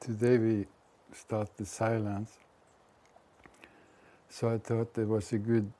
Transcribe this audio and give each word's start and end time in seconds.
today 0.00 0.38
we 0.38 0.66
start 1.12 1.54
the 1.56 1.66
silence. 1.66 2.30
So 4.30 4.48
I 4.48 4.58
thought 4.58 4.96
it 4.96 5.06
was 5.06 5.32
a 5.32 5.38
good 5.38 5.70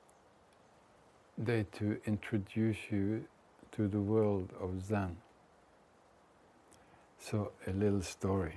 day 1.43 1.65
to 1.73 1.99
introduce 2.05 2.77
you 2.91 3.25
to 3.71 3.87
the 3.87 3.99
world 3.99 4.49
of 4.59 4.85
Zen. 4.85 5.17
So, 7.19 7.51
a 7.67 7.71
little 7.71 8.01
story. 8.01 8.55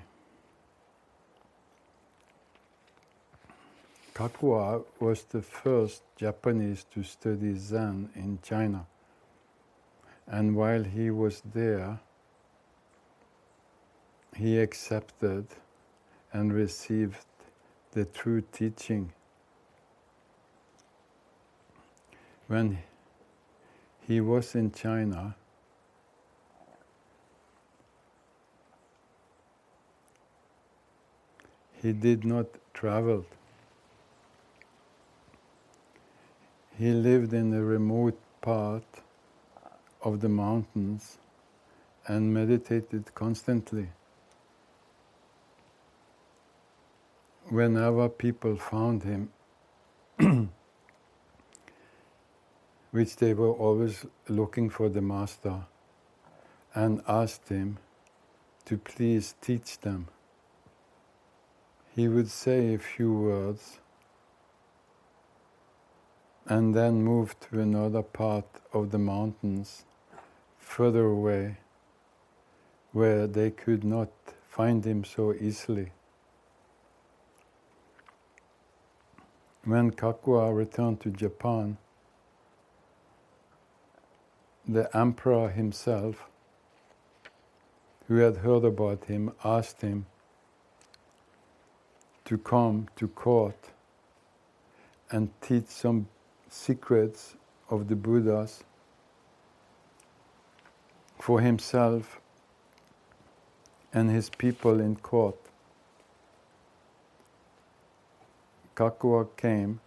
Kakua 4.14 4.84
was 5.00 5.24
the 5.24 5.42
first 5.42 6.02
Japanese 6.16 6.84
to 6.94 7.02
study 7.02 7.56
Zen 7.58 8.10
in 8.14 8.38
China. 8.42 8.86
And 10.26 10.56
while 10.56 10.84
he 10.84 11.10
was 11.10 11.42
there, 11.54 12.00
he 14.36 14.58
accepted 14.58 15.46
and 16.32 16.52
received 16.52 17.26
the 17.92 18.04
true 18.04 18.42
teaching. 18.52 19.12
When 22.48 22.78
he 24.06 24.20
was 24.20 24.54
in 24.54 24.72
China, 24.72 25.36
he 31.80 31.92
did 31.92 32.24
not 32.24 32.46
travel. 32.74 33.24
He 36.76 36.90
lived 36.90 37.32
in 37.32 37.54
a 37.54 37.62
remote 37.62 38.18
part 38.40 38.84
of 40.02 40.20
the 40.20 40.28
mountains 40.28 41.18
and 42.06 42.34
meditated 42.34 43.14
constantly. 43.14 43.88
Whenever 47.48 48.08
people 48.08 48.56
found 48.56 49.02
him, 49.02 49.30
which 52.90 53.16
they 53.16 53.34
were 53.34 53.52
always 53.52 54.06
looking 54.28 54.70
for 54.70 54.88
the 54.88 55.02
master, 55.02 55.66
and 56.74 57.02
asked 57.06 57.48
him 57.48 57.78
to 58.64 58.76
please 58.78 59.34
teach 59.40 59.80
them. 59.80 60.08
He 61.94 62.08
would 62.08 62.30
say 62.30 62.74
a 62.74 62.78
few 62.78 63.12
words 63.12 63.78
and 66.46 66.74
then 66.74 67.02
move 67.02 67.38
to 67.40 67.60
another 67.60 68.02
part 68.02 68.46
of 68.72 68.90
the 68.90 68.98
mountains 68.98 69.84
further 70.58 71.06
away 71.06 71.58
where 72.92 73.26
they 73.26 73.50
could 73.50 73.84
not 73.84 74.10
find 74.48 74.84
him 74.84 75.04
so 75.04 75.32
easily. 75.34 75.92
When 79.64 79.92
Kakua 79.92 80.54
returned 80.54 81.00
to 81.00 81.10
Japan, 81.10 81.78
the 84.68 84.94
emperor 84.94 85.48
himself, 85.48 86.28
who 88.06 88.16
had 88.16 88.36
heard 88.36 88.64
about 88.64 89.06
him, 89.06 89.32
asked 89.42 89.80
him 89.80 90.04
to 92.26 92.36
come 92.36 92.88
to 92.96 93.08
court 93.08 93.70
and 95.10 95.30
teach 95.40 95.66
some 95.66 96.08
secrets 96.50 97.34
of 97.70 97.88
the 97.88 97.96
Buddhas 97.96 98.64
for 101.18 101.40
himself 101.40 102.20
and 103.94 104.10
his 104.10 104.28
people 104.28 104.80
in 104.80 104.96
court. 104.96 105.43
Kakua 108.74 109.28
came, 109.36 109.80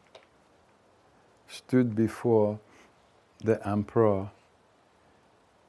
stood 1.48 1.96
before 1.96 2.60
the 3.44 3.66
emperor 3.68 4.32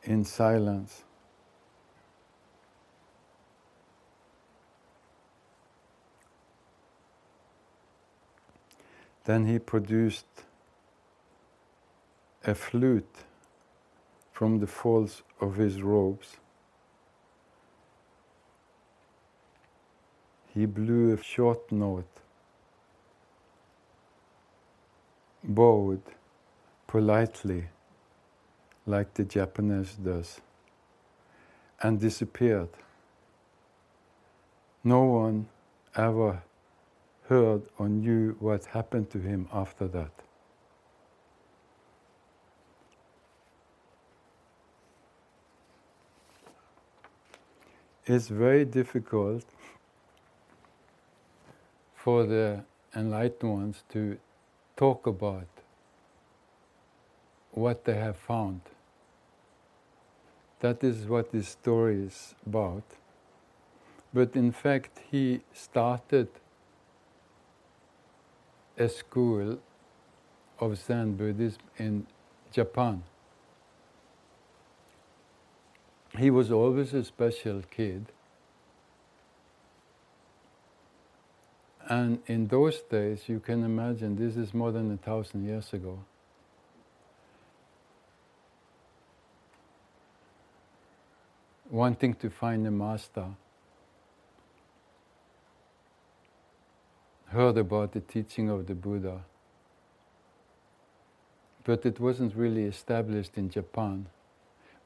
in 0.05 0.25
silence. 0.25 1.03
Then 9.25 9.47
he 9.47 9.59
produced 9.59 10.27
a 12.45 12.55
flute 12.55 13.25
from 14.33 14.61
the 14.61 14.67
folds 14.67 15.23
of 15.41 15.56
his 15.56 15.83
robes. 15.83 16.37
He 20.55 20.65
blew 20.65 21.12
a 21.12 21.23
short 21.23 21.71
note 21.71 22.09
bowed 25.49 26.03
politely, 26.87 27.65
like 28.87 29.15
the 29.15 29.25
Japanese 29.25 29.95
does, 29.95 30.41
and 31.83 31.99
disappeared. 31.99 32.69
No 34.85 35.05
one 35.05 35.49
ever 35.97 36.43
heard 37.29 37.63
or 37.79 37.89
knew 37.89 38.37
what 38.39 38.67
happened 38.67 39.11
to 39.11 39.19
him 39.19 39.49
after 39.53 39.89
that. 39.89 40.11
It's 48.07 48.29
very 48.29 48.65
difficult 48.65 49.45
for 51.95 52.25
the 52.25 52.65
enlightened 52.97 53.53
ones 53.53 53.83
to 53.91 54.17
talk 54.78 55.09
about 55.09 55.49
what 57.50 57.84
they 57.84 57.94
have 57.94 58.16
found. 58.16 58.61
That 60.61 60.84
is 60.84 61.06
what 61.06 61.33
this 61.33 61.49
story 61.49 62.03
is 62.05 62.34
about. 62.47 62.84
But 64.15 64.37
in 64.37 64.53
fact, 64.53 65.00
he 65.11 65.41
started 65.53 66.28
a 68.78 68.88
school 68.88 69.59
of 70.61 70.78
Zen 70.78 71.17
Buddhism 71.17 71.62
in 71.77 72.06
Japan. 72.53 73.03
He 76.17 76.31
was 76.31 76.53
always 76.53 76.94
a 76.94 77.05
special 77.05 77.62
kid 77.71 78.06
And 81.91 82.19
in 82.26 82.49
those 82.49 82.82
days, 82.82 83.22
you 83.28 83.41
can 83.41 83.65
imagine, 83.65 84.15
this 84.15 84.37
is 84.37 84.53
more 84.53 84.71
than 84.71 84.93
a 84.93 84.99
thousand 84.99 85.47
years 85.47 85.72
ago. 85.72 85.99
Wanting 91.70 92.12
to 92.14 92.29
find 92.29 92.67
a 92.67 92.70
master, 92.70 93.26
heard 97.29 97.56
about 97.56 97.93
the 97.93 98.00
teaching 98.00 98.50
of 98.50 98.67
the 98.67 98.75
Buddha, 98.75 99.25
but 101.64 101.87
it 101.87 101.99
wasn't 102.00 102.34
really 102.34 102.64
established 102.64 103.32
in 103.37 103.49
Japan. 103.49 104.08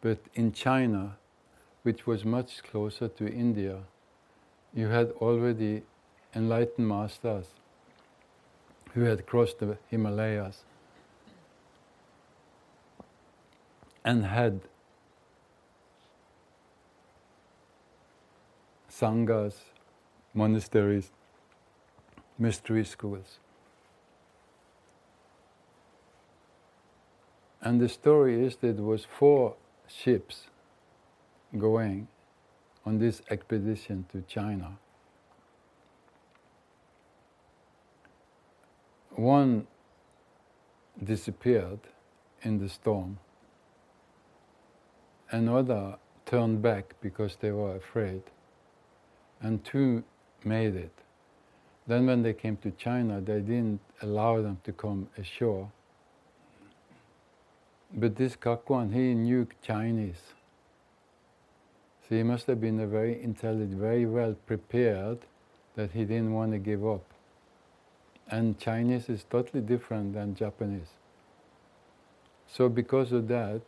But 0.01 0.19
in 0.35 0.53
China, 0.53 1.17
which 1.83 2.07
was 2.07 2.25
much 2.25 2.63
closer 2.63 3.09
to 3.09 3.27
India, 3.27 3.79
you 4.73 4.87
had 4.89 5.11
already 5.21 5.83
enlightened 6.35 6.89
masters 6.89 7.47
who 8.95 9.03
had 9.03 9.27
crossed 9.27 9.59
the 9.59 9.79
Himalayas 9.89 10.65
and 14.05 14.25
had 14.25 14.61
sanghas, 18.91 19.55
monasteries, 20.35 21.11
mystery 22.39 22.85
schools. 22.85 23.39
And 27.61 27.81
the 27.81 27.89
story 27.89 28.45
is 28.45 28.57
that 28.57 28.77
there 28.77 28.85
was 28.85 29.05
four 29.05 29.55
ships 29.87 30.49
going 31.57 32.09
on 32.85 32.99
this 32.99 33.23
expedition 33.31 34.07
to 34.13 34.23
China. 34.23 34.79
One 39.23 39.69
disappeared 41.01 41.79
in 42.43 42.59
the 42.59 42.69
storm. 42.69 43.21
Another 45.31 45.97
turned 46.27 46.61
back 46.61 46.97
because 47.01 47.37
they 47.37 47.53
were 47.53 47.77
afraid. 47.77 48.23
And 49.41 49.65
two 49.65 50.03
made 50.45 50.75
it. 50.75 50.93
Then, 51.87 52.07
when 52.07 52.25
they 52.25 52.33
came 52.33 52.57
to 52.59 52.73
China, 52.73 53.21
they 53.21 53.39
didn't 53.39 53.81
allow 54.01 54.43
them 54.43 54.59
to 54.65 54.73
come 54.73 55.09
ashore. 55.17 55.71
But 57.95 58.17
this 58.17 58.35
Kakuan, 58.35 58.93
he 58.93 59.15
knew 59.15 59.47
Chinese. 59.63 60.35
So 62.09 62.17
he 62.17 62.25
must 62.25 62.49
have 62.49 62.61
been 62.61 62.81
a 62.81 62.89
very 62.89 63.23
intelligent, 63.23 63.75
very 63.75 64.05
well 64.05 64.35
prepared 64.47 65.19
that 65.77 65.93
he 65.93 66.05
didn't 66.05 66.33
want 66.33 66.51
to 66.51 66.59
give 66.59 66.85
up. 66.85 67.12
And 68.31 68.59
Chinese 68.59 69.09
is 69.09 69.25
totally 69.25 69.63
different 69.63 70.15
than 70.15 70.35
Japanese. 70.35 70.95
So 72.49 72.69
because 72.69 73.13
of 73.13 73.29
that, 73.29 73.63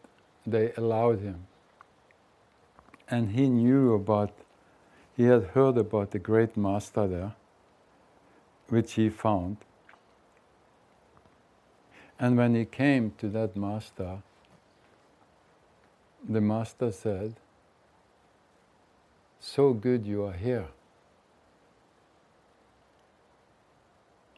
they 0.47 0.73
allowed 0.77 1.21
him. 1.21 1.47
And 3.09 3.33
he 3.33 3.49
knew 3.49 3.95
about, 3.95 4.33
he 5.17 5.25
had 5.25 5.45
heard 5.55 5.77
about 5.77 6.11
the 6.11 6.19
great 6.19 6.57
master 6.57 7.07
there, 7.07 7.35
which 8.69 8.95
he 8.95 9.09
found. 9.09 9.59
And 12.19 12.37
when 12.37 12.55
he 12.55 12.65
came 12.65 13.13
to 13.19 13.29
that 13.31 13.57
master, 13.57 14.23
the 16.27 16.41
master 16.41 16.91
said, 16.93 17.35
So 19.41 19.73
good 19.73 20.07
you 20.07 20.25
are 20.25 20.33
here. 20.33 20.69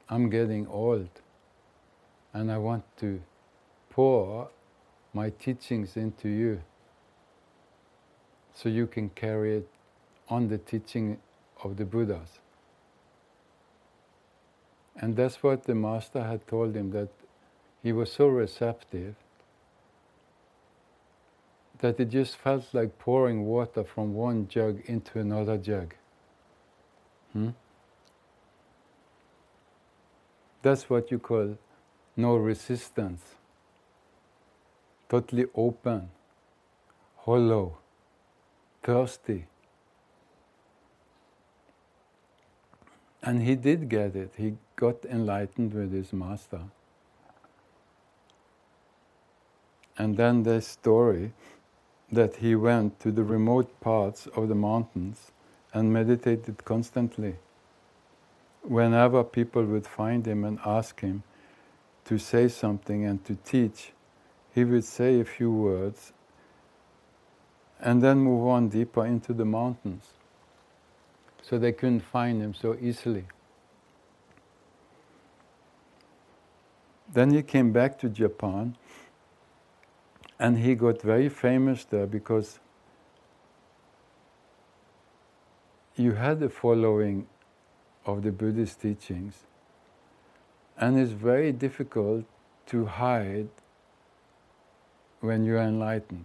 I'm 0.08 0.30
getting 0.30 0.66
old 0.68 1.08
and 2.32 2.50
I 2.52 2.58
want 2.58 2.84
to 2.98 3.20
pour 3.90 4.48
my 5.12 5.30
teachings 5.30 5.96
into 5.96 6.28
you 6.28 6.62
so 8.54 8.68
you 8.68 8.86
can 8.86 9.08
carry 9.10 9.56
it 9.58 9.68
on 10.28 10.48
the 10.48 10.58
teaching 10.58 11.18
of 11.62 11.76
the 11.76 11.84
Buddhas. 11.84 12.38
And 14.96 15.16
that's 15.16 15.42
what 15.42 15.64
the 15.64 15.74
master 15.74 16.22
had 16.22 16.46
told 16.46 16.74
him 16.74 16.90
that 16.90 17.08
he 17.82 17.92
was 17.92 18.12
so 18.12 18.28
receptive 18.28 19.14
that 21.80 22.00
it 22.00 22.08
just 22.08 22.36
felt 22.36 22.64
like 22.72 22.98
pouring 22.98 23.44
water 23.44 23.84
from 23.84 24.14
one 24.14 24.48
jug 24.48 24.80
into 24.86 25.18
another 25.18 25.58
jug. 25.58 25.94
Hmm? 27.32 27.50
That's 30.66 30.90
what 30.90 31.12
you 31.12 31.20
call 31.20 31.56
no 32.16 32.34
resistance. 32.34 33.22
Totally 35.08 35.44
open, 35.54 36.08
hollow, 37.18 37.78
thirsty. 38.82 39.46
And 43.22 43.44
he 43.44 43.54
did 43.54 43.88
get 43.88 44.16
it. 44.16 44.32
He 44.36 44.56
got 44.74 45.04
enlightened 45.04 45.72
with 45.72 45.92
his 45.92 46.12
master. 46.12 46.62
And 49.96 50.16
then 50.16 50.42
the 50.42 50.60
story 50.60 51.32
that 52.10 52.36
he 52.38 52.56
went 52.56 52.98
to 52.98 53.12
the 53.12 53.22
remote 53.22 53.80
parts 53.80 54.26
of 54.34 54.48
the 54.48 54.56
mountains 54.56 55.30
and 55.72 55.92
meditated 55.92 56.64
constantly. 56.64 57.36
Whenever 58.68 59.22
people 59.22 59.64
would 59.64 59.86
find 59.86 60.26
him 60.26 60.44
and 60.44 60.58
ask 60.64 61.00
him 61.00 61.22
to 62.04 62.18
say 62.18 62.48
something 62.48 63.04
and 63.04 63.24
to 63.24 63.36
teach, 63.36 63.92
he 64.52 64.64
would 64.64 64.84
say 64.84 65.20
a 65.20 65.24
few 65.24 65.52
words 65.52 66.12
and 67.80 68.02
then 68.02 68.18
move 68.18 68.46
on 68.48 68.68
deeper 68.68 69.06
into 69.06 69.32
the 69.32 69.44
mountains. 69.44 70.04
So 71.42 71.58
they 71.58 71.72
couldn't 71.72 72.00
find 72.00 72.42
him 72.42 72.54
so 72.54 72.76
easily. 72.80 73.26
Then 77.12 77.30
he 77.30 77.42
came 77.42 77.70
back 77.72 77.98
to 78.00 78.08
Japan 78.08 78.76
and 80.38 80.58
he 80.58 80.74
got 80.74 81.00
very 81.00 81.28
famous 81.28 81.84
there 81.84 82.06
because 82.06 82.58
you 85.94 86.12
had 86.12 86.42
a 86.42 86.48
following 86.48 87.26
of 88.06 88.22
the 88.22 88.30
Buddhist 88.30 88.80
teachings, 88.80 89.34
and 90.78 90.98
it's 90.98 91.12
very 91.12 91.52
difficult 91.52 92.24
to 92.66 92.86
hide 92.86 93.48
when 95.20 95.44
you 95.44 95.56
are 95.56 95.62
enlightened. 95.62 96.24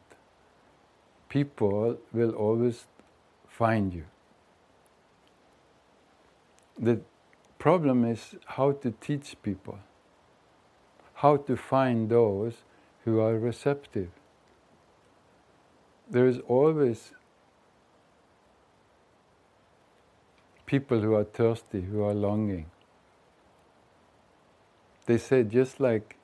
People 1.30 1.98
will 2.14 2.32
always 2.32 2.86
find 3.48 3.94
you. 3.94 4.06
The 6.78 7.02
problem 7.58 8.06
is 8.06 8.36
how 8.46 8.74
to 8.74 8.92
teach 8.92 9.36
people, 9.42 9.80
how 11.16 11.38
to 11.38 11.56
find 11.56 12.10
those 12.10 12.56
who 13.06 13.20
are 13.20 13.38
receptive. 13.38 14.10
There 16.10 16.28
is 16.28 16.40
always 16.48 17.14
people 20.72 21.02
who 21.02 21.14
are 21.16 21.26
thirsty, 21.26 21.82
who 21.82 22.02
are 22.02 22.14
longing. 22.14 22.66
They 25.06 25.18
say 25.18 25.44
just 25.44 25.82
like 25.82 26.16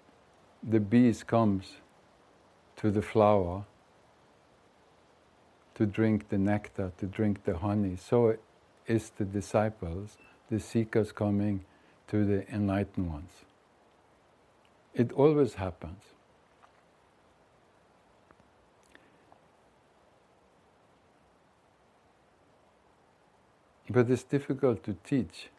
the 0.63 0.79
bees 0.79 1.21
comes 1.21 1.65
to 2.77 2.89
the 2.89 3.01
flower 3.01 3.65
to 5.75 5.85
drink 5.85 6.29
the 6.29 6.37
nectar, 6.37 6.93
to 6.97 7.05
drink 7.05 7.43
the 7.43 7.57
honey, 7.57 7.97
so 7.97 8.37
is 8.87 9.11
the 9.17 9.25
disciples, 9.25 10.17
the 10.49 10.61
seekers 10.61 11.11
coming 11.11 11.65
to 12.07 12.23
the 12.23 12.49
enlightened 12.49 13.11
ones. 13.11 13.31
It 14.93 15.11
always 15.11 15.55
happens. 15.55 16.03
But 23.89 24.09
it's 24.09 24.23
difficult 24.23 24.83
to 24.83 24.95
teach. 25.03 25.49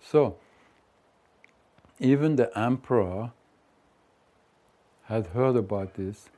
So, 0.00 0.36
even 2.00 2.36
the 2.36 2.56
emperor 2.58 3.32
had 5.04 5.28
heard 5.28 5.56
about 5.56 5.94
this. 5.94 6.28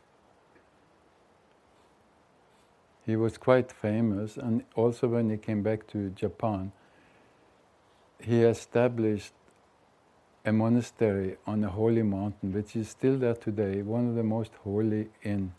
He 3.04 3.16
was 3.16 3.38
quite 3.38 3.72
famous, 3.72 4.36
and 4.36 4.64
also 4.76 5.08
when 5.08 5.30
he 5.30 5.36
came 5.36 5.62
back 5.62 5.86
to 5.88 6.10
Japan, 6.10 6.72
he 8.20 8.42
established 8.42 9.32
a 10.44 10.52
monastery 10.52 11.36
on 11.46 11.64
a 11.64 11.68
holy 11.68 12.02
mountain, 12.02 12.52
which 12.52 12.76
is 12.76 12.88
still 12.88 13.18
there 13.18 13.34
today, 13.34 13.82
one 13.82 14.08
of 14.08 14.14
the 14.14 14.22
most 14.22 14.52
holy 14.62 15.08
in 15.22 15.52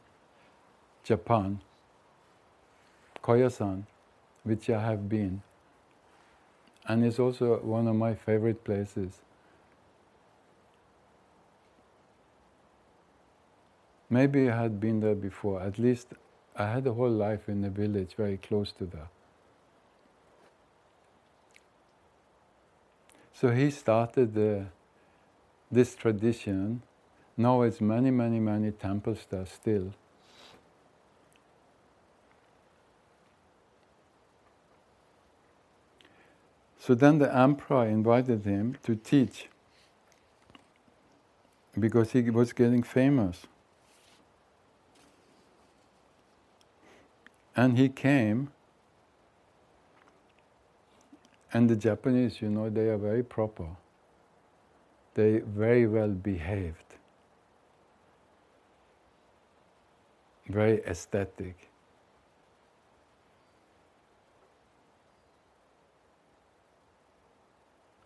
Japan. 1.04 1.60
Koyasan, 3.24 3.84
which 4.44 4.70
I 4.70 4.82
have 4.82 5.08
been, 5.08 5.42
and 6.88 7.06
it's 7.06 7.20
also 7.20 7.60
one 7.60 7.88
of 7.88 7.96
my 7.96 8.16
favorite 8.16 8.64
places. 8.64 9.22
Maybe 14.10 14.50
I 14.50 14.62
had 14.64 14.80
been 14.80 15.00
there 15.00 15.16
before, 15.16 15.62
at 15.62 15.80
least 15.80 16.08
I 16.56 16.70
had 16.72 16.86
a 16.86 16.94
whole 16.94 17.10
life 17.10 17.48
in 17.48 17.64
a 17.64 17.70
village 17.70 18.16
very 18.16 18.38
close 18.38 18.72
to 18.74 18.86
there. 18.86 19.10
So 23.34 23.52
he 23.52 23.72
started 23.72 24.36
the, 24.36 24.66
this 25.72 25.96
tradition. 25.96 26.84
Now 27.38 27.62
it's 27.62 27.82
many, 27.82 28.12
many, 28.12 28.40
many 28.40 28.72
temples 28.72 29.26
there 29.30 29.46
still. 29.46 29.94
So 36.82 36.96
then 36.96 37.20
the 37.20 37.32
emperor 37.32 37.86
invited 37.86 38.44
him 38.44 38.76
to 38.82 38.96
teach 38.96 39.50
because 41.80 42.14
he 42.14 42.28
was 42.32 42.54
getting 42.54 42.82
famous. 42.82 43.46
And 47.56 47.78
he 47.78 47.88
came, 47.88 48.50
and 51.54 51.70
the 51.70 51.76
Japanese, 51.76 52.42
you 52.42 52.50
know, 52.50 52.68
they 52.72 52.88
are 52.90 52.98
very 52.98 53.24
proper. 53.24 53.68
They 55.14 55.38
very 55.38 55.86
well 55.86 56.10
behaved, 56.10 56.96
very 60.48 60.84
aesthetic. 60.86 61.71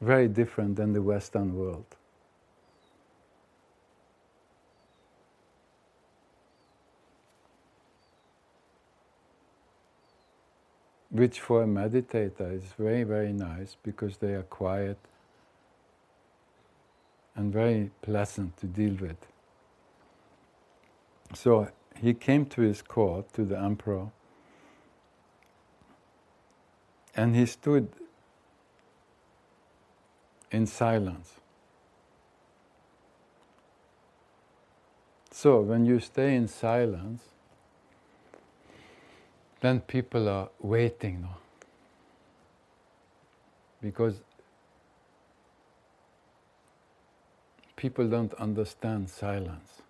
Very 0.05 0.27
different 0.27 0.75
than 0.75 0.93
the 0.93 1.01
Western 1.01 1.55
world. 1.55 1.85
Which 11.09 11.39
for 11.39 11.63
a 11.63 11.65
meditator 11.65 12.55
is 12.55 12.65
very, 12.77 13.03
very 13.03 13.33
nice 13.33 13.77
because 13.81 14.17
they 14.17 14.33
are 14.33 14.43
quiet 14.43 14.97
and 17.35 17.51
very 17.51 17.89
pleasant 18.01 18.57
to 18.57 18.67
deal 18.67 18.95
with. 18.95 19.17
So 21.33 21.69
he 21.99 22.13
came 22.13 22.45
to 22.47 22.61
his 22.61 22.81
court, 22.81 23.33
to 23.33 23.43
the 23.43 23.57
emperor, 23.57 24.11
and 27.15 27.35
he 27.35 27.45
stood 27.45 27.87
in 30.55 30.65
silence. 30.65 31.33
So, 35.31 35.59
when 35.59 35.85
you 35.85 35.99
stay 35.99 36.33
in 36.35 36.47
silence, 36.47 37.23
then 39.59 39.81
people 39.81 40.29
are 40.29 40.49
waiting, 40.61 41.23
no? 41.23 41.35
Because 43.81 44.21
people 47.75 48.07
don't 48.07 48.33
understand 48.35 49.09
silence. 49.09 49.81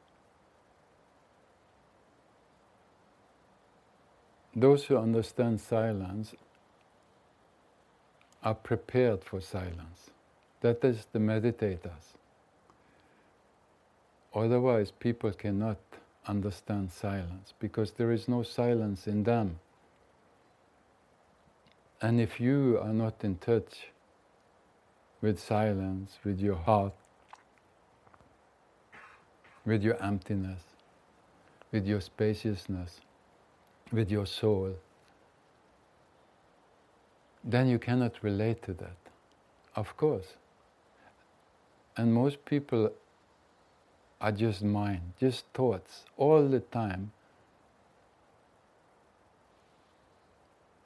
Those 4.55 4.86
who 4.86 4.98
understand 4.98 5.62
silence 5.62 6.34
are 8.41 8.55
prepared 8.55 9.24
for 9.24 9.41
silence. 9.41 10.10
That 10.65 10.84
is 10.84 11.05
the 11.12 11.19
meditators. 11.19 12.15
Otherwise, 14.34 14.89
people 14.89 15.31
cannot 15.31 15.77
understand 16.25 16.91
silence 16.91 17.53
because 17.60 17.91
there 17.91 18.12
is 18.12 18.27
no 18.27 18.41
silence 18.41 19.05
in 19.05 19.22
them. 19.25 19.60
And 22.01 22.19
if 22.19 22.39
you 22.39 22.79
are 22.81 22.93
not 22.93 23.24
in 23.24 23.36
touch 23.36 23.89
with 25.22 25.39
silence, 25.39 26.17
with 26.24 26.39
your 26.39 26.55
heart, 26.55 26.93
with 29.67 29.84
your 29.84 30.01
emptiness, 30.01 30.63
with 31.72 31.86
your 31.86 32.01
spaciousness, 32.01 33.01
with 33.91 34.10
your 34.10 34.25
soul, 34.25 34.74
then 37.43 37.67
you 37.67 37.77
cannot 37.77 38.13
relate 38.24 38.63
to 38.63 38.74
that. 38.74 38.98
Of 39.75 39.95
course. 39.95 40.38
And 41.97 42.13
most 42.13 42.43
people 42.45 42.91
are 44.19 44.31
just 44.31 44.63
mind, 44.63 45.13
just 45.19 45.45
thoughts 45.53 46.05
all 46.17 46.47
the 46.47 46.59
time. 46.59 47.11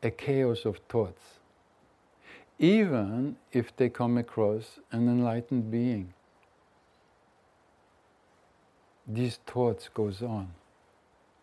A 0.04 0.12
chaos 0.12 0.66
of 0.66 0.78
thoughts. 0.88 1.40
Even 2.58 3.38
if 3.52 3.76
they 3.76 3.90
come 3.90 4.18
across 4.18 4.80
an 4.92 5.08
enlightened 5.08 5.72
being, 5.72 6.14
these 9.08 9.38
thoughts 9.48 9.90
goes 9.90 10.22
on 10.22 10.54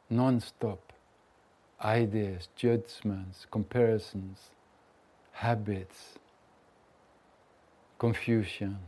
non-stop 0.08 0.92
ideas 1.82 2.48
judgments 2.54 3.46
comparisons 3.50 4.50
habits 5.32 6.14
confusion 7.98 8.78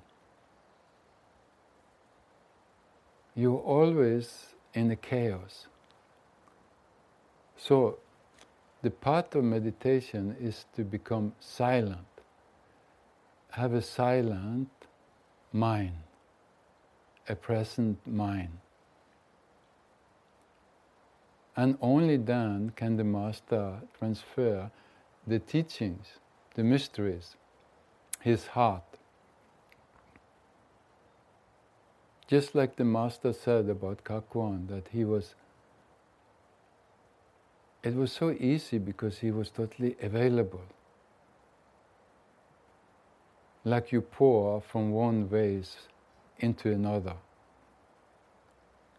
you're 3.41 3.65
always 3.77 4.29
in 4.75 4.91
a 4.91 4.97
chaos 5.09 5.67
so 7.57 7.99
the 8.83 8.91
part 9.07 9.35
of 9.35 9.45
meditation 9.57 10.35
is 10.51 10.65
to 10.77 10.85
become 10.97 11.33
silent 11.41 12.23
have 13.61 13.75
a 13.83 13.83
silent 13.83 14.89
mind 15.53 16.03
a 17.29 17.37
present 17.49 18.07
mind 18.07 18.59
and 21.59 21.77
only 21.81 22.17
then 22.17 22.71
can 22.77 22.97
the 22.97 23.03
Master 23.03 23.81
transfer 23.99 24.71
the 25.27 25.41
teachings, 25.41 26.07
the 26.55 26.63
mysteries, 26.63 27.35
his 28.21 28.47
heart. 28.47 28.88
Just 32.29 32.55
like 32.55 32.77
the 32.77 32.85
Master 32.85 33.33
said 33.33 33.69
about 33.69 34.05
Kakuan, 34.05 34.69
that 34.69 34.89
he 34.93 35.05
was, 35.05 35.35
it 37.83 37.95
was 37.95 38.13
so 38.13 38.31
easy 38.31 38.79
because 38.79 39.19
he 39.19 39.33
was 39.33 39.51
totally 39.51 39.97
available. 40.01 40.63
Like 43.65 43.91
you 43.91 44.03
pour 44.03 44.61
from 44.61 44.93
one 44.93 45.27
vase 45.27 45.89
into 46.39 46.71
another, 46.71 47.17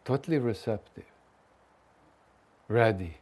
totally 0.04 0.40
receptive 0.40 1.06
ready. 2.70 3.18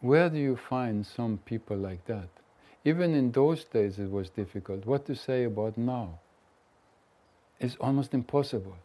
Where 0.00 0.28
do 0.28 0.38
you 0.38 0.56
find 0.56 1.04
some 1.04 1.38
people 1.38 1.78
like 1.78 2.04
that? 2.04 2.28
Even 2.84 3.14
in 3.14 3.32
those 3.32 3.64
days 3.64 3.98
it 3.98 4.10
was 4.10 4.28
difficult. 4.28 4.84
What 4.84 5.06
to 5.06 5.16
say 5.16 5.44
about 5.44 5.78
now? 5.78 6.20
It's 7.60 7.76
almost 7.80 8.14
impossible 8.14 8.76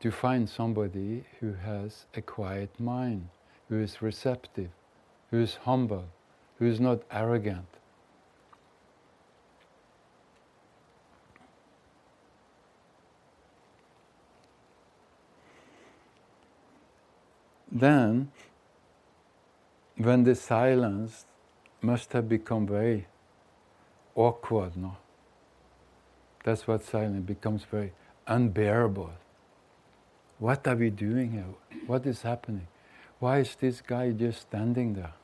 to 0.00 0.10
find 0.10 0.48
somebody 0.48 1.24
who 1.38 1.54
has 1.54 2.06
a 2.14 2.20
quiet 2.20 2.78
mind, 2.80 3.28
who 3.68 3.80
is 3.80 4.02
receptive, 4.02 4.70
who 5.30 5.40
is 5.40 5.54
humble, 5.62 6.06
who 6.58 6.66
is 6.66 6.80
not 6.80 7.02
arrogant. 7.10 7.66
Then, 17.70 18.30
when 19.96 20.24
the 20.24 20.34
silence 20.34 21.24
must 21.80 22.12
have 22.12 22.28
become 22.28 22.66
very 22.66 23.06
awkward, 24.14 24.76
no? 24.76 24.96
That's 26.44 26.66
what 26.66 26.84
silence 26.84 27.24
becomes 27.24 27.64
very 27.64 27.92
unbearable. 28.26 29.10
What 30.38 30.66
are 30.66 30.74
we 30.74 30.90
doing 30.90 31.32
here? 31.32 31.44
What 31.86 32.06
is 32.06 32.22
happening? 32.22 32.66
Why 33.20 33.38
is 33.38 33.56
this 33.60 33.80
guy 33.80 34.10
just 34.10 34.40
standing 34.40 34.94
there? 34.94 35.14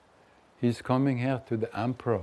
He's 0.61 0.81
coming 0.83 1.19
here 1.19 1.43
to 1.49 1.57
the 1.57 1.77
emperor 1.77 2.23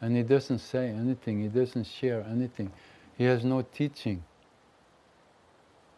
and 0.00 0.16
he 0.16 0.22
doesn't 0.22 0.60
say 0.60 0.88
anything, 0.88 1.42
he 1.42 1.48
doesn't 1.48 1.84
share 1.84 2.22
anything, 2.22 2.72
he 3.18 3.24
has 3.24 3.44
no 3.44 3.62
teaching. 3.62 4.24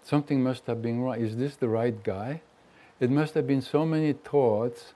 Something 0.03 0.43
must 0.43 0.67
have 0.67 0.83
been 0.83 1.01
wrong. 1.01 1.21
Is 1.21 1.37
this 1.37 1.55
the 1.55 1.69
right 1.69 2.03
guy? 2.03 2.43
It 2.99 3.11
must 3.11 3.35
have 3.35 3.47
been 3.47 3.63
so 3.63 3.87
many 3.87 4.13
thoughts 4.13 4.95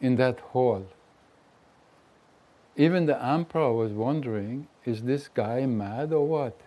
in 0.00 0.16
that 0.16 0.40
hall. 0.40 0.84
Even 2.76 3.06
the 3.06 3.22
emperor 3.22 3.72
was 3.72 3.92
wondering 3.92 4.68
is 4.84 5.02
this 5.02 5.28
guy 5.28 5.66
mad 5.66 6.12
or 6.12 6.26
what? 6.26 6.58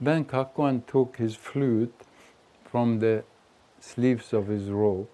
Then 0.00 0.24
Kakuan 0.24 0.86
took 0.86 1.16
his 1.16 1.36
flute 1.36 1.94
from 2.64 2.98
the 2.98 3.24
sleeves 3.80 4.32
of 4.32 4.48
his 4.48 4.70
robe, 4.70 5.08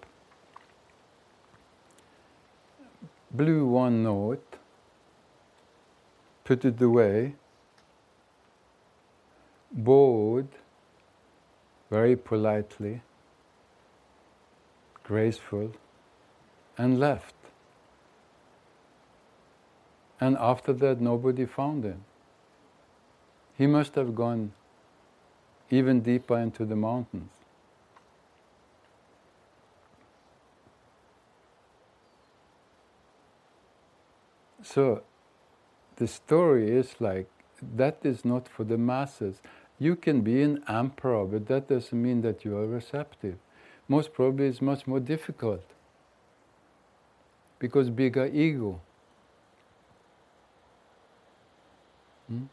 blew 3.31 3.65
one 3.65 4.03
note, 4.03 4.57
put 6.43 6.65
it 6.65 6.81
away, 6.81 7.35
bowed, 9.71 10.49
very 11.89 12.15
politely, 12.15 13.01
graceful, 15.03 15.71
and 16.77 16.99
left. 16.99 17.34
And 20.19 20.37
after 20.37 20.73
that, 20.73 21.01
nobody 21.01 21.45
found 21.45 21.83
him. 21.83 22.03
He 23.57 23.67
must 23.67 23.95
have 23.95 24.15
gone 24.15 24.53
even 25.69 26.01
deeper 26.01 26.37
into 26.37 26.65
the 26.65 26.75
mountains. 26.75 27.31
So, 34.63 35.03
the 35.97 36.07
story 36.07 36.71
is 36.71 36.95
like 36.99 37.29
that 37.61 37.99
is 38.03 38.25
not 38.25 38.47
for 38.47 38.63
the 38.63 38.77
masses. 38.77 39.41
You 39.79 39.95
can 39.95 40.21
be 40.21 40.41
an 40.41 40.63
emperor, 40.67 41.25
but 41.25 41.47
that 41.47 41.69
doesn't 41.69 42.01
mean 42.01 42.21
that 42.21 42.43
you 42.43 42.57
are 42.57 42.65
receptive. 42.65 43.37
Most 43.87 44.13
probably 44.13 44.47
it's 44.47 44.61
much 44.61 44.87
more 44.87 44.99
difficult 44.99 45.63
because 47.59 47.89
bigger 47.89 48.25
ego. 48.25 48.81
Hmm? 52.27 52.45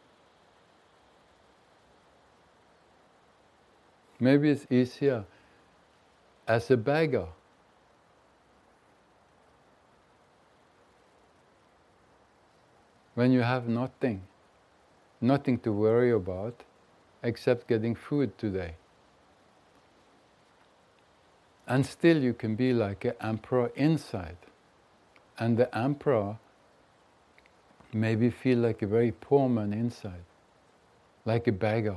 Maybe 4.20 4.50
it's 4.50 4.66
easier 4.70 5.24
as 6.46 6.70
a 6.70 6.76
beggar. 6.76 7.26
When 13.14 13.32
you 13.32 13.40
have 13.40 13.68
nothing, 13.68 14.22
nothing 15.20 15.58
to 15.60 15.72
worry 15.72 16.12
about 16.12 16.62
except 17.22 17.68
getting 17.68 17.94
food 17.94 18.36
today. 18.38 18.74
And 21.66 21.86
still, 21.86 22.22
you 22.22 22.34
can 22.34 22.54
be 22.56 22.72
like 22.72 23.04
an 23.04 23.14
emperor 23.20 23.70
inside. 23.76 24.36
And 25.38 25.56
the 25.56 25.76
emperor 25.76 26.38
maybe 27.92 28.30
feel 28.30 28.58
like 28.58 28.82
a 28.82 28.86
very 28.86 29.12
poor 29.12 29.48
man 29.48 29.72
inside, 29.72 30.24
like 31.24 31.46
a 31.46 31.52
beggar. 31.52 31.96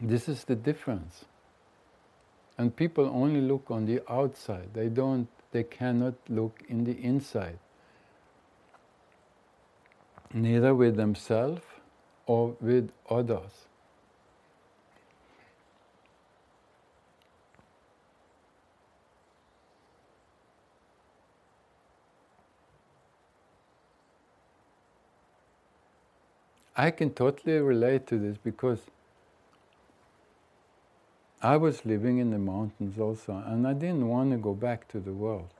This 0.00 0.28
is 0.28 0.44
the 0.44 0.54
difference. 0.54 1.24
And 2.56 2.74
people 2.74 3.06
only 3.06 3.40
look 3.40 3.70
on 3.70 3.86
the 3.86 4.02
outside. 4.10 4.74
They 4.74 4.88
don't 4.88 5.28
they 5.50 5.64
cannot 5.64 6.14
look 6.28 6.62
in 6.68 6.84
the 6.84 6.92
inside. 6.92 7.58
Neither 10.32 10.74
with 10.74 10.96
themselves 10.96 11.62
or 12.26 12.54
with 12.60 12.90
others. 13.08 13.67
I 26.78 26.92
can 26.92 27.10
totally 27.10 27.58
relate 27.58 28.06
to 28.06 28.18
this 28.18 28.36
because 28.38 28.78
I 31.42 31.56
was 31.56 31.84
living 31.84 32.18
in 32.18 32.30
the 32.30 32.38
mountains 32.38 33.00
also, 33.00 33.42
and 33.44 33.66
I 33.66 33.72
didn't 33.72 34.06
want 34.06 34.30
to 34.30 34.36
go 34.36 34.54
back 34.54 34.86
to 34.88 35.00
the 35.00 35.12
world. 35.12 35.50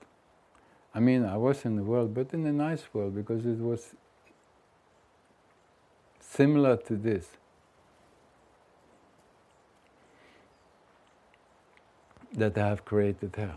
I 0.95 1.01
mean, 1.01 1.25
I 1.25 1.35
was 1.35 1.65
in 1.65 1.75
the 1.75 1.83
world, 1.83 2.13
but 2.13 2.33
in 2.33 2.45
a 2.45 2.53
nice 2.53 2.85
world 2.93 3.15
because 3.15 3.45
it 3.45 3.59
was 3.59 3.95
similar 6.21 6.77
to 6.77 6.95
this. 6.95 7.27
That 12.31 12.57
I 12.57 12.67
have 12.67 12.85
created 12.85 13.35
here. 13.35 13.55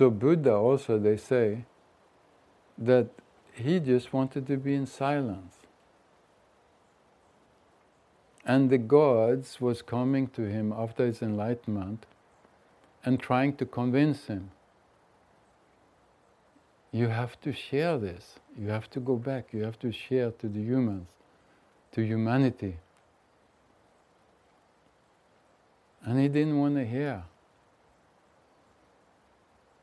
So 0.00 0.08
Buddha 0.08 0.54
also 0.54 0.98
they 0.98 1.18
say 1.18 1.66
that 2.78 3.10
he 3.52 3.78
just 3.80 4.14
wanted 4.14 4.46
to 4.46 4.56
be 4.56 4.74
in 4.74 4.86
silence. 4.86 5.56
And 8.46 8.70
the 8.70 8.78
gods 8.78 9.60
was 9.60 9.82
coming 9.82 10.28
to 10.28 10.48
him 10.48 10.72
after 10.72 11.04
his 11.04 11.20
enlightenment 11.20 12.06
and 13.04 13.20
trying 13.20 13.56
to 13.56 13.66
convince 13.66 14.28
him. 14.28 14.52
You 16.92 17.08
have 17.08 17.38
to 17.42 17.52
share 17.52 17.98
this. 17.98 18.36
You 18.58 18.70
have 18.70 18.88
to 18.92 19.00
go 19.00 19.16
back. 19.16 19.48
You 19.52 19.64
have 19.64 19.78
to 19.80 19.92
share 19.92 20.30
to 20.30 20.48
the 20.48 20.62
humans, 20.62 21.08
to 21.92 22.00
humanity. 22.00 22.78
And 26.02 26.18
he 26.18 26.28
didn't 26.28 26.58
want 26.58 26.76
to 26.76 26.86
hear. 26.86 27.24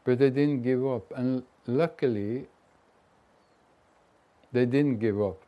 But 0.08 0.20
they 0.20 0.30
didn't 0.30 0.62
give 0.62 0.88
up. 0.88 1.12
And 1.18 1.44
luckily, 1.66 2.48
they 4.54 4.66
didn't 4.66 5.00
give 5.00 5.22
up. 5.22 5.42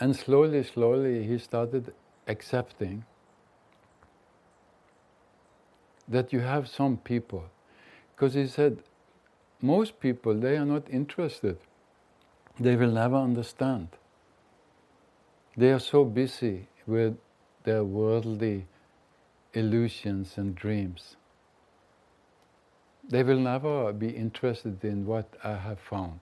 And 0.00 0.16
slowly, 0.16 0.64
slowly, 0.64 1.24
he 1.24 1.38
started 1.38 1.94
accepting 2.26 3.04
that 6.08 6.32
you 6.32 6.40
have 6.40 6.66
some 6.66 6.96
people. 6.96 7.44
Because 8.16 8.34
he 8.34 8.48
said, 8.48 8.78
most 9.60 10.00
people, 10.00 10.34
they 10.34 10.56
are 10.56 10.66
not 10.66 10.90
interested. 10.90 11.56
They 12.58 12.74
will 12.74 12.90
never 12.90 13.14
understand. 13.14 13.90
They 15.56 15.70
are 15.70 15.78
so 15.78 16.04
busy 16.04 16.66
with 16.84 17.16
their 17.62 17.84
worldly 17.84 18.66
illusions 19.54 20.38
and 20.38 20.54
dreams. 20.54 21.16
They 23.08 23.22
will 23.22 23.38
never 23.38 23.92
be 23.92 24.08
interested 24.08 24.84
in 24.84 25.06
what 25.06 25.28
I 25.42 25.56
have 25.56 25.80
found. 25.80 26.20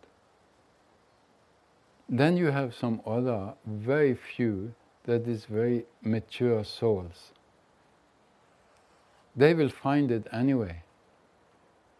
Then 2.09 2.37
you 2.37 2.47
have 2.47 2.75
some 2.75 3.01
other, 3.07 3.55
very 3.67 4.15
few, 4.15 4.75
that 5.05 5.29
is 5.29 5.45
very 5.45 5.85
mature 6.03 6.65
souls. 6.65 7.33
They 9.37 9.55
will 9.55 9.69
find 9.69 10.11
it 10.11 10.27
anyway. 10.33 10.83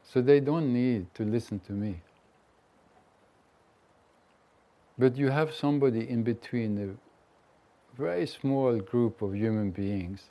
So 0.03 0.21
they 0.21 0.41
don't 0.41 0.73
need 0.73 1.15
to 1.15 1.25
listen 1.25 1.61
to 1.61 1.73
me. 1.73 2.03
But 4.99 5.17
you 5.17 5.31
have 5.31 5.55
somebody 5.55 6.09
in 6.09 6.25
between, 6.25 6.79
a 6.79 8.01
very 8.01 8.27
small 8.27 8.79
group 8.81 9.23
of 9.23 9.35
human 9.35 9.71
beings 9.71 10.25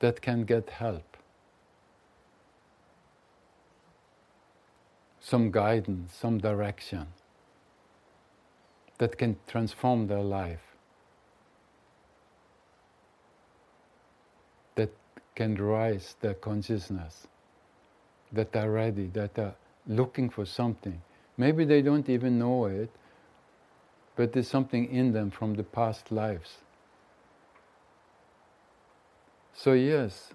that 0.00 0.20
can 0.20 0.44
get 0.44 0.70
help. 0.70 1.16
Some 5.20 5.50
guidance, 5.50 6.14
some 6.14 6.38
direction 6.38 7.06
that 8.98 9.16
can 9.16 9.36
transform 9.46 10.08
their 10.08 10.22
life, 10.22 10.74
that 14.74 14.90
can 15.34 15.54
rise 15.54 16.16
their 16.20 16.34
consciousness, 16.34 17.26
that 18.32 18.56
are 18.56 18.70
ready, 18.70 19.06
that 19.08 19.38
are 19.38 19.54
looking 19.86 20.28
for 20.30 20.44
something. 20.44 21.00
Maybe 21.36 21.64
they 21.64 21.82
don't 21.82 22.08
even 22.08 22.38
know 22.38 22.66
it, 22.66 22.90
but 24.16 24.32
there's 24.32 24.48
something 24.48 24.90
in 24.90 25.12
them 25.12 25.30
from 25.30 25.54
the 25.54 25.62
past 25.62 26.10
lives 26.10 26.58
so, 29.62 29.74
yes, 29.74 30.30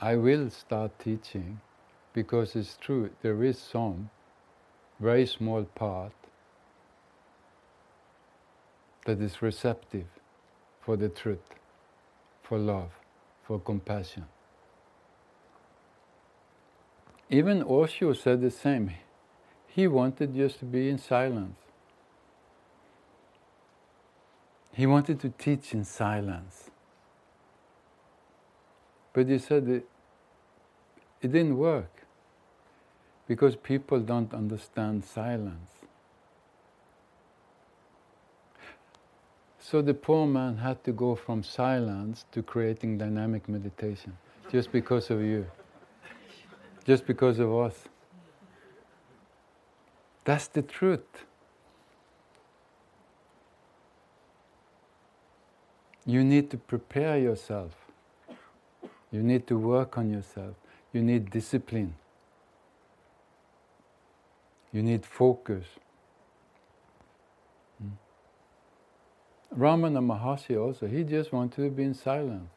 I 0.00 0.14
will 0.14 0.50
start 0.50 1.00
teaching 1.00 1.60
because 2.12 2.54
it's 2.54 2.76
true, 2.76 3.10
there 3.22 3.42
is 3.42 3.58
some 3.58 4.10
very 5.00 5.26
small 5.26 5.64
part 5.64 6.12
that 9.04 9.20
is 9.20 9.42
receptive 9.42 10.06
for 10.80 10.96
the 10.96 11.08
truth, 11.08 11.56
for 12.40 12.56
love, 12.56 12.92
for 13.42 13.58
compassion. 13.58 14.26
Even 17.28 17.64
Osho 17.64 18.12
said 18.12 18.42
the 18.42 18.52
same. 18.52 18.92
He 19.66 19.88
wanted 19.88 20.36
just 20.36 20.60
to 20.60 20.66
be 20.66 20.88
in 20.88 20.98
silence. 20.98 21.56
He 24.72 24.86
wanted 24.86 25.18
to 25.18 25.30
teach 25.30 25.74
in 25.74 25.84
silence. 25.84 26.69
But 29.12 29.28
he 29.28 29.38
said 29.38 29.68
it, 29.68 29.86
it 31.20 31.32
didn't 31.32 31.58
work 31.58 32.04
because 33.26 33.56
people 33.56 34.00
don't 34.00 34.32
understand 34.32 35.04
silence. 35.04 35.70
So 39.58 39.82
the 39.82 39.94
poor 39.94 40.26
man 40.26 40.56
had 40.56 40.82
to 40.84 40.92
go 40.92 41.14
from 41.14 41.44
silence 41.44 42.24
to 42.32 42.42
creating 42.42 42.98
dynamic 42.98 43.48
meditation 43.48 44.16
just 44.50 44.72
because 44.72 45.10
of 45.10 45.22
you, 45.22 45.46
just 46.84 47.06
because 47.06 47.38
of 47.38 47.54
us. 47.54 47.84
That's 50.24 50.48
the 50.48 50.62
truth. 50.62 51.24
You 56.04 56.24
need 56.24 56.50
to 56.50 56.56
prepare 56.56 57.18
yourself. 57.18 57.79
You 59.12 59.22
need 59.22 59.46
to 59.48 59.58
work 59.58 59.98
on 59.98 60.10
yourself. 60.10 60.54
You 60.92 61.02
need 61.02 61.30
discipline. 61.30 61.94
You 64.72 64.82
need 64.82 65.04
focus. 65.04 65.64
Hmm. 67.80 69.60
Ramana 69.60 70.00
Maharshi 70.00 70.60
also, 70.60 70.86
he 70.86 71.02
just 71.02 71.32
wanted 71.32 71.62
to 71.62 71.70
be 71.70 71.82
in 71.82 71.94
silence. 71.94 72.50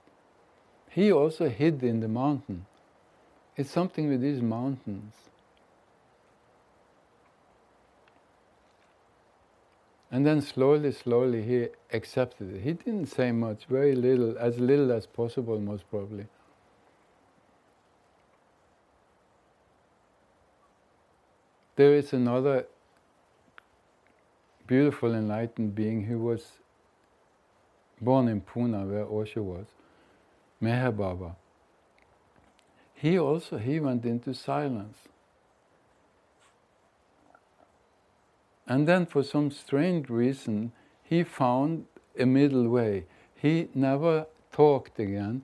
He 0.90 1.12
also 1.12 1.50
hid 1.50 1.82
in 1.84 2.02
the 2.02 2.08
mountain. 2.08 2.68
It's 3.58 3.72
something 3.72 4.10
with 4.10 4.22
these 4.22 4.42
mountains. 4.42 5.14
And 10.12 10.24
then 10.24 10.42
slowly, 10.42 10.92
slowly 10.92 11.42
he 11.42 11.68
accepted 11.92 12.54
it. 12.56 12.62
He 12.62 12.74
didn't 12.74 13.08
say 13.08 13.32
much, 13.32 13.66
very 13.66 13.96
little, 13.96 14.38
as 14.38 14.60
little 14.60 14.92
as 14.92 15.08
possible, 15.08 15.60
most 15.60 15.90
probably. 15.90 16.28
There 21.76 21.96
is 21.96 22.14
another 22.14 22.68
beautiful 24.68 25.14
enlightened 25.14 25.74
being 25.74 26.06
who 26.06 26.20
was 26.20 26.60
born 28.00 28.28
in 28.28 28.42
Pune, 28.42 28.90
where 28.90 29.06
Osho 29.06 29.42
was, 29.42 29.66
Meher 30.62 30.96
Baba. 30.96 31.36
He 32.94 33.18
also 33.18 33.58
he 33.58 33.80
went 33.80 34.06
into 34.06 34.34
silence. 34.34 34.98
And 38.68 38.88
then 38.88 39.06
for 39.06 39.24
some 39.24 39.52
strange 39.52 40.10
reason, 40.10 40.72
he 41.04 41.24
found 41.24 41.86
a 42.18 42.26
middle 42.26 42.70
way. 42.70 43.06
He 43.36 43.68
never 43.74 44.28
talked 44.52 45.00
again, 45.00 45.44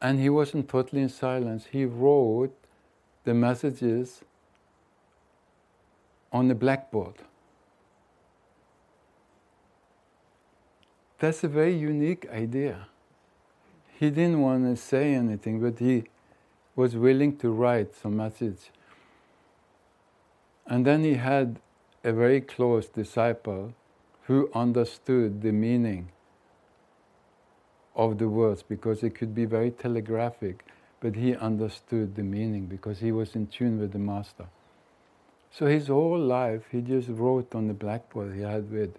and 0.00 0.20
he 0.20 0.30
wasn't 0.30 0.68
totally 0.68 1.02
in 1.02 1.08
silence. 1.08 1.66
He 1.70 1.84
wrote 1.84 2.56
the 3.24 3.34
messages 3.34 4.22
on 6.34 6.48
the 6.48 6.54
blackboard. 6.54 7.14
That's 11.20 11.44
a 11.44 11.48
very 11.48 11.74
unique 11.74 12.28
idea. 12.28 12.88
He 13.98 14.10
didn't 14.10 14.40
want 14.40 14.64
to 14.64 14.76
say 14.76 15.14
anything, 15.14 15.60
but 15.60 15.78
he 15.78 16.04
was 16.74 16.96
willing 16.96 17.36
to 17.38 17.50
write 17.50 17.94
some 17.94 18.16
message. 18.16 18.72
And 20.66 20.84
then 20.84 21.04
he 21.04 21.14
had 21.14 21.60
a 22.02 22.12
very 22.12 22.40
close 22.40 22.88
disciple 22.88 23.72
who 24.24 24.50
understood 24.54 25.40
the 25.40 25.52
meaning 25.52 26.08
of 27.94 28.18
the 28.18 28.28
words 28.28 28.64
because 28.64 29.04
it 29.04 29.14
could 29.14 29.36
be 29.36 29.44
very 29.44 29.70
telegraphic, 29.70 30.66
but 30.98 31.14
he 31.14 31.36
understood 31.36 32.16
the 32.16 32.24
meaning 32.24 32.66
because 32.66 32.98
he 32.98 33.12
was 33.12 33.36
in 33.36 33.46
tune 33.46 33.78
with 33.78 33.92
the 33.92 33.98
Master. 34.00 34.46
So 35.56 35.66
his 35.66 35.86
whole 35.86 36.18
life 36.18 36.62
he 36.72 36.80
just 36.80 37.08
wrote 37.08 37.54
on 37.54 37.68
the 37.68 37.74
blackboard 37.74 38.34
he 38.34 38.40
had 38.40 38.72
with. 38.72 38.98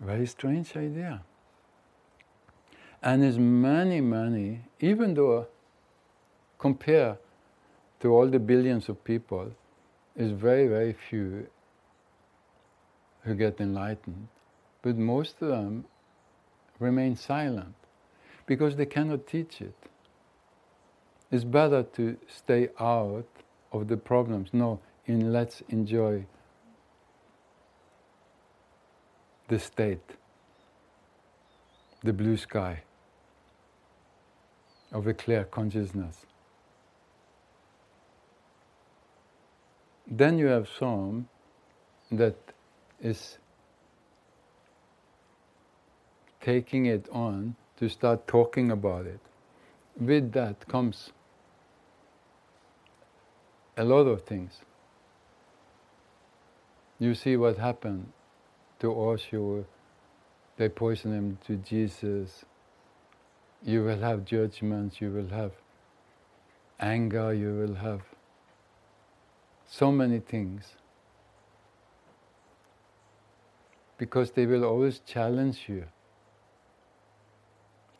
Very 0.00 0.26
strange 0.26 0.76
idea. 0.76 1.22
And 3.00 3.22
there's 3.22 3.38
many, 3.38 4.00
many, 4.00 4.62
even 4.80 5.14
though 5.14 5.46
compare 6.58 7.18
to 8.00 8.08
all 8.08 8.26
the 8.26 8.40
billions 8.40 8.88
of 8.88 9.04
people, 9.04 9.52
is 10.16 10.32
very, 10.32 10.66
very 10.66 10.92
few 10.92 11.46
who 13.22 13.36
get 13.36 13.60
enlightened. 13.60 14.26
But 14.82 14.96
most 14.96 15.40
of 15.42 15.48
them 15.48 15.84
remain 16.80 17.14
silent 17.14 17.76
because 18.46 18.74
they 18.74 18.86
cannot 18.86 19.28
teach 19.28 19.60
it. 19.60 19.76
It's 21.30 21.44
better 21.44 21.84
to 21.84 22.16
stay 22.26 22.70
out 22.80 23.28
of 23.72 23.88
the 23.88 23.96
problems. 23.96 24.50
No, 24.52 24.80
in 25.06 25.32
let's 25.32 25.62
enjoy 25.68 26.26
the 29.48 29.58
state, 29.58 30.16
the 32.02 32.12
blue 32.12 32.36
sky 32.36 32.82
of 34.92 35.06
a 35.06 35.14
clear 35.14 35.44
consciousness. 35.44 36.26
Then 40.06 40.38
you 40.38 40.46
have 40.46 40.68
some 40.78 41.28
that 42.10 42.36
is 43.00 43.38
taking 46.40 46.86
it 46.86 47.08
on 47.10 47.56
to 47.78 47.88
start 47.88 48.26
talking 48.26 48.70
about 48.70 49.06
it. 49.06 49.20
With 49.98 50.32
that 50.32 50.68
comes 50.68 51.12
a 53.76 53.84
lot 53.84 54.06
of 54.06 54.22
things. 54.22 54.60
You 56.98 57.14
see 57.14 57.36
what 57.36 57.58
happened 57.58 58.12
to 58.80 58.92
Osho, 58.92 59.64
they 60.56 60.68
poison 60.68 61.12
him 61.12 61.38
to 61.46 61.56
Jesus. 61.56 62.44
You 63.64 63.84
will 63.84 63.98
have 64.00 64.24
judgments, 64.24 65.00
you 65.00 65.10
will 65.10 65.28
have 65.28 65.52
anger, 66.78 67.32
you 67.32 67.54
will 67.54 67.74
have 67.76 68.02
so 69.68 69.90
many 69.90 70.18
things. 70.18 70.76
Because 73.96 74.32
they 74.32 74.46
will 74.46 74.64
always 74.64 74.98
challenge 75.00 75.64
you 75.68 75.84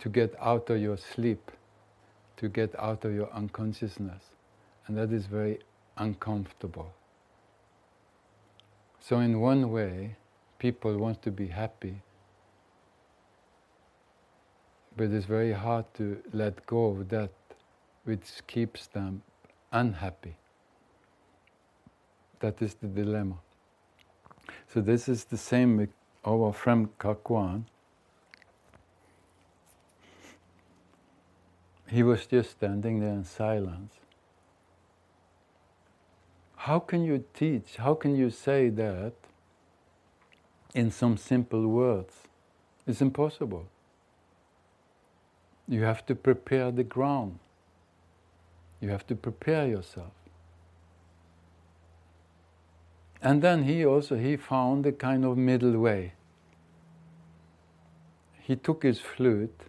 to 0.01 0.09
get 0.09 0.35
out 0.41 0.69
of 0.69 0.81
your 0.81 0.97
sleep, 0.97 1.53
to 2.37 2.49
get 2.49 2.75
out 2.79 3.05
of 3.05 3.15
your 3.15 3.33
unconsciousness. 3.33 4.23
And 4.87 4.97
that 4.97 5.13
is 5.13 5.27
very 5.27 5.59
uncomfortable. 5.97 6.93
So, 9.01 9.19
in 9.19 9.41
one 9.41 9.71
way, 9.71 10.17
people 10.59 10.97
want 10.97 11.23
to 11.23 11.31
be 11.31 11.49
happy, 11.49 12.03
but 14.97 15.11
it's 15.11 15.27
very 15.27 15.53
hard 15.53 15.87
to 15.95 16.23
let 16.33 16.65
go 16.67 16.87
of 16.87 17.09
that 17.09 17.31
which 18.05 18.47
keeps 18.47 18.87
them 18.89 19.23
unhappy. 19.73 20.37
That 22.41 22.61
is 22.63 22.75
the 22.75 22.89
dilemma. 22.89 23.37
So 24.73 24.81
this 24.81 25.09
is 25.09 25.25
the 25.25 25.37
same 25.37 25.77
with 25.77 25.91
our 26.25 26.53
friend 26.53 26.89
Kakuan. 26.99 27.65
He 31.89 32.03
was 32.03 32.27
just 32.27 32.51
standing 32.53 33.01
there 33.01 33.13
in 33.13 33.25
silence. 33.25 33.93
How 36.63 36.79
can 36.79 37.03
you 37.03 37.25
teach? 37.35 37.75
How 37.77 37.95
can 37.95 38.15
you 38.15 38.31
say 38.31 38.69
that 38.69 39.15
in 40.75 40.93
some 40.93 41.17
simple 41.17 41.67
words? 41.67 42.29
It's 42.87 43.01
impossible. 43.01 43.67
You 45.67 45.83
have 45.83 46.07
to 46.07 46.15
prepare 46.15 46.71
the 46.71 46.85
ground. 46.85 47.41
You 48.81 48.91
have 48.91 49.05
to 49.09 49.17
prepare 49.17 49.67
yourself. 49.67 50.13
And 53.21 53.43
then 53.43 53.65
he 53.65 53.85
also 53.85 54.17
he 54.17 54.37
found 54.37 54.87
a 54.87 54.93
kind 54.93 55.25
of 55.25 55.37
middle 55.37 55.77
way. 55.81 56.13
He 58.41 58.55
took 58.55 58.85
his 58.85 59.01
flute 59.01 59.63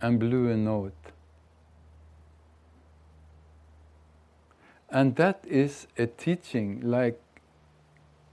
and 0.00 0.18
blew 0.18 0.50
a 0.50 0.56
note. 0.56 1.03
And 4.94 5.16
that 5.16 5.44
is 5.46 5.86
a 5.98 6.06
teaching 6.06 6.80
like 6.80 7.20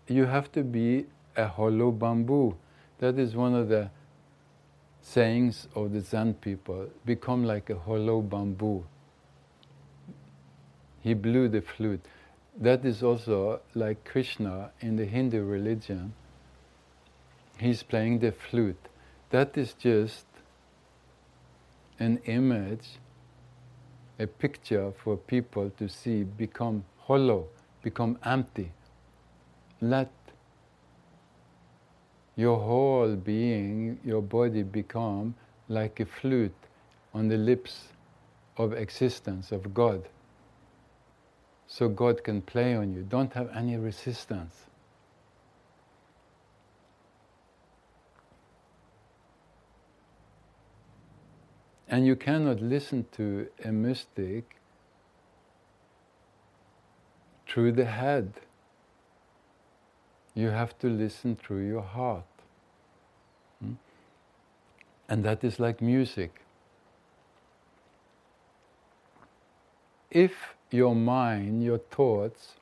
you 0.07 0.25
have 0.25 0.49
to 0.53 0.63
be 0.63 1.07
a 1.35 1.47
hollow 1.47 1.91
bamboo. 1.91 2.55
That 2.99 3.19
is 3.19 3.35
one 3.35 3.53
of 3.55 3.67
the 3.67 3.89
sayings 5.01 5.67
of 5.75 5.91
the 5.91 5.99
Zen 5.99 6.35
people 6.35 6.87
become 7.05 7.43
like 7.43 7.69
a 7.69 7.77
hollow 7.77 8.21
bamboo 8.21 8.85
he 11.01 11.13
blew 11.13 11.49
the 11.49 11.61
flute. 11.61 12.05
That 12.57 12.85
is 12.85 13.01
also 13.01 13.61
like 13.73 14.05
Krishna 14.05 14.71
in 14.79 14.97
the 14.97 15.05
Hindu 15.05 15.43
religion. 15.43 16.13
He's 17.57 17.83
playing 17.83 18.19
the 18.19 18.31
flute. 18.31 18.87
That 19.31 19.57
is 19.57 19.73
just 19.73 20.25
an 21.99 22.19
image, 22.25 22.99
a 24.19 24.27
picture 24.27 24.91
for 25.03 25.17
people 25.17 25.69
to 25.77 25.87
see 25.89 26.23
become 26.23 26.83
hollow, 26.99 27.47
become 27.83 28.17
empty. 28.23 28.71
Let 29.81 30.11
your 32.35 32.59
whole 32.59 33.15
being, 33.15 33.99
your 34.05 34.21
body 34.21 34.63
become 34.63 35.35
like 35.69 35.99
a 35.99 36.05
flute 36.05 36.55
on 37.13 37.27
the 37.27 37.37
lips 37.37 37.87
of 38.57 38.73
existence, 38.73 39.51
of 39.51 39.73
God 39.73 40.03
so 41.71 41.87
God 41.87 42.23
can 42.23 42.41
play 42.41 42.75
on 42.75 42.93
you. 42.93 43.03
Don't 43.03 43.31
have 43.33 43.49
any 43.55 43.77
resistance. 43.77 44.65
And 51.91 52.07
you 52.07 52.15
cannot 52.15 52.61
listen 52.61 53.05
to 53.17 53.49
a 53.65 53.71
mystic 53.73 54.55
through 57.45 57.73
the 57.73 57.85
head. 57.85 58.31
You 60.33 60.47
have 60.47 60.79
to 60.79 60.87
listen 60.87 61.35
through 61.35 61.67
your 61.67 61.81
heart. 61.81 62.23
Hmm? 63.61 63.73
And 65.09 65.25
that 65.25 65.43
is 65.43 65.59
like 65.59 65.81
music. 65.81 66.39
If 70.09 70.55
your 70.71 70.95
mind, 70.95 71.61
your 71.61 71.79
thoughts 71.79 72.53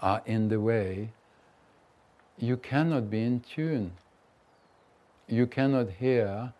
are 0.00 0.22
in 0.26 0.48
the 0.48 0.60
way, 0.60 1.10
you 2.38 2.56
cannot 2.56 3.10
be 3.10 3.22
in 3.22 3.40
tune. 3.40 3.92
You 5.26 5.48
cannot 5.48 5.90
hear 5.90 6.52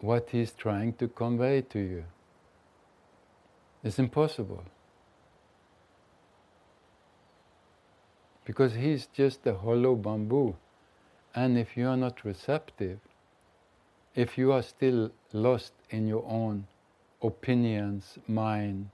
what 0.00 0.28
he's 0.30 0.52
trying 0.52 0.92
to 0.94 1.08
convey 1.08 1.62
to 1.62 1.78
you. 1.78 2.04
It's 3.82 3.98
impossible. 3.98 4.64
Because 8.44 8.74
he's 8.74 9.06
just 9.06 9.46
a 9.46 9.54
hollow 9.54 9.94
bamboo. 9.94 10.56
And 11.34 11.58
if 11.58 11.76
you 11.76 11.88
are 11.88 11.96
not 11.96 12.24
receptive, 12.24 12.98
if 14.14 14.38
you 14.38 14.52
are 14.52 14.62
still 14.62 15.10
lost 15.32 15.72
in 15.90 16.06
your 16.06 16.24
own 16.26 16.66
opinions, 17.22 18.18
mind, 18.26 18.88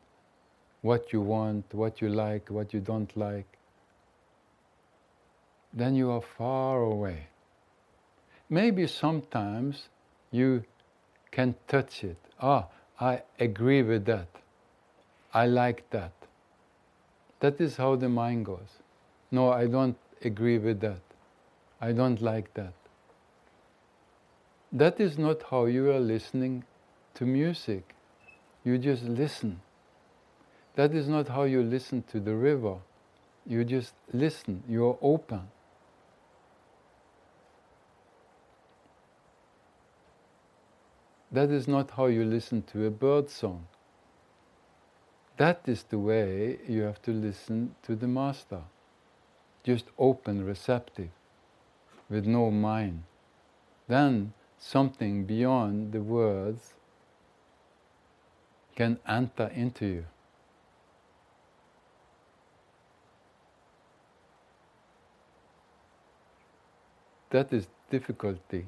what 0.80 1.12
you 1.12 1.20
want, 1.20 1.64
what 1.72 2.00
you 2.00 2.08
like, 2.08 2.50
what 2.50 2.74
you 2.74 2.80
don't 2.80 3.16
like, 3.16 3.46
then 5.72 5.94
you 5.94 6.10
are 6.10 6.22
far 6.22 6.82
away. 6.82 7.28
Maybe 8.50 8.86
sometimes 8.86 9.88
you 10.30 10.64
can 11.32 11.56
touch 11.66 12.04
it. 12.04 12.18
Ah, 12.40 12.66
I 13.00 13.22
agree 13.40 13.82
with 13.82 14.04
that. 14.04 14.28
I 15.34 15.46
like 15.46 15.88
that. 15.90 16.12
That 17.40 17.60
is 17.60 17.76
how 17.76 17.96
the 17.96 18.08
mind 18.08 18.46
goes. 18.46 18.78
No, 19.32 19.50
I 19.50 19.66
don't 19.66 19.96
agree 20.24 20.58
with 20.58 20.80
that. 20.80 21.00
I 21.80 21.90
don't 21.92 22.22
like 22.22 22.54
that. 22.54 22.74
That 24.70 25.00
is 25.00 25.18
not 25.18 25.42
how 25.50 25.64
you 25.64 25.90
are 25.90 26.00
listening 26.00 26.64
to 27.14 27.26
music. 27.26 27.94
You 28.64 28.78
just 28.78 29.02
listen. 29.02 29.60
That 30.76 30.94
is 30.94 31.08
not 31.08 31.28
how 31.28 31.42
you 31.42 31.62
listen 31.62 32.04
to 32.12 32.20
the 32.20 32.34
river. 32.34 32.76
You 33.46 33.64
just 33.64 33.94
listen, 34.12 34.62
you 34.68 34.86
are 34.86 34.96
open. 35.02 35.48
That 41.32 41.50
is 41.50 41.66
not 41.66 41.92
how 41.92 42.06
you 42.06 42.26
listen 42.26 42.62
to 42.72 42.84
a 42.84 42.90
bird 42.90 43.30
song. 43.30 43.66
That 45.38 45.62
is 45.66 45.84
the 45.84 45.98
way 45.98 46.58
you 46.68 46.82
have 46.82 47.00
to 47.02 47.10
listen 47.10 47.74
to 47.84 47.96
the 47.96 48.06
Master. 48.06 48.64
Just 49.64 49.86
open, 49.98 50.44
receptive, 50.44 51.08
with 52.10 52.26
no 52.26 52.50
mind. 52.50 53.04
Then 53.88 54.34
something 54.58 55.24
beyond 55.24 55.92
the 55.92 56.02
words 56.02 56.74
can 58.76 58.98
enter 59.08 59.46
into 59.54 59.86
you. 59.86 60.04
That 67.30 67.50
is 67.54 67.68
difficulty 67.90 68.66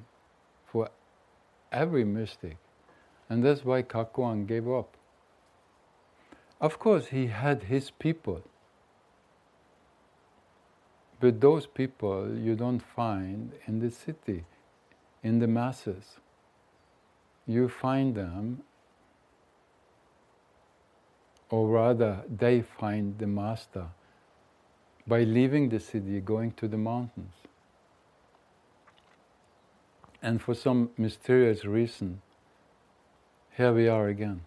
every 1.75 2.05
mystic. 2.05 2.57
And 3.29 3.45
that's 3.45 3.65
why 3.65 3.83
Kakuan 3.83 4.47
gave 4.47 4.69
up. 4.69 4.97
Of 6.61 6.79
course, 6.79 7.09
he 7.09 7.27
had 7.27 7.65
his 7.65 7.91
people. 7.91 8.43
But 11.21 11.41
those 11.41 11.67
people 11.67 12.37
you 12.37 12.55
don't 12.55 12.81
find 12.81 13.53
in 13.67 13.81
the 13.81 13.91
city, 13.91 14.45
in 15.23 15.39
the 15.39 15.47
masses. 15.47 16.19
You 17.47 17.69
find 17.69 18.15
them, 18.15 18.63
or 21.51 21.69
rather, 21.69 22.23
they 22.29 22.63
find 22.63 23.19
the 23.19 23.27
Master 23.27 23.87
by 25.07 25.25
leaving 25.25 25.69
the 25.69 25.81
city, 25.81 26.21
going 26.21 26.53
to 26.53 26.69
the 26.69 26.79
mountains. 26.79 27.35
And 30.25 30.41
for 30.41 30.55
some 30.55 30.89
mysterious 30.97 31.67
reason, 31.67 32.23
here 33.59 33.75
we 33.75 33.89
are 33.89 34.09
again. 34.09 34.41